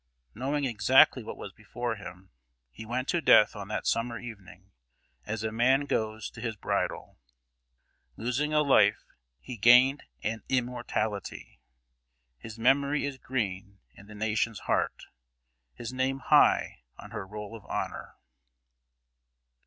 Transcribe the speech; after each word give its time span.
Knowing 0.33 0.65
exactly 0.65 1.21
what 1.23 1.37
was 1.37 1.51
before 1.53 1.95
him, 1.95 2.31
he 2.71 2.87
went 2.87 3.07
to 3.07 3.21
death 3.21 3.55
on 3.55 3.67
that 3.67 3.85
summer 3.85 4.17
evening 4.17 4.71
"as 5.27 5.43
a 5.43 5.51
man 5.51 5.81
goes 5.81 6.31
to 6.31 6.41
his 6.41 6.55
bridal." 6.55 7.19
Losing 8.17 8.51
a 8.51 8.61
life, 8.63 9.03
he 9.39 9.57
gained 9.57 10.01
an 10.23 10.41
immortality. 10.49 11.61
His 12.39 12.57
memory 12.57 13.05
is 13.05 13.19
green 13.19 13.77
in 13.93 14.07
the 14.07 14.15
nation's 14.15 14.61
heart, 14.61 15.03
his 15.71 15.93
name 15.93 16.17
high 16.17 16.81
on 16.97 17.11
her 17.11 17.27
roll 17.27 17.55
of 17.55 17.63
honor. 17.65 18.15